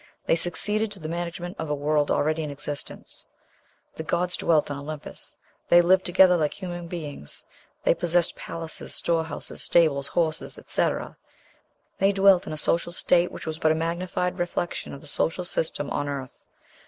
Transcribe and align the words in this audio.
They 0.25 0.35
succeeded 0.35 0.91
to 0.93 0.99
the 0.99 1.07
management 1.07 1.57
of 1.59 1.69
a 1.69 1.75
world 1.75 2.09
already 2.09 2.41
in 2.41 2.49
existence. 2.49 3.27
The 3.95 4.01
gods 4.01 4.35
dwelt 4.35 4.71
on 4.71 4.79
Olympus. 4.79 5.37
They 5.69 5.79
lived 5.79 6.05
together 6.07 6.35
like 6.37 6.55
human 6.55 6.87
beings; 6.87 7.43
they 7.83 7.93
possessed 7.93 8.35
palaces, 8.35 8.95
storehouses, 8.95 9.61
stables, 9.61 10.07
horses, 10.07 10.57
etc.; 10.57 11.17
"they 11.99 12.11
dwelt 12.11 12.47
in 12.47 12.53
a 12.53 12.57
social 12.57 12.91
state 12.91 13.31
which 13.31 13.45
was 13.45 13.59
but 13.59 13.71
a 13.71 13.75
magnified 13.75 14.39
reflection 14.39 14.91
of 14.91 15.01
the 15.01 15.07
social 15.07 15.43
system 15.43 15.91
on 15.91 16.07
earth. 16.09 16.47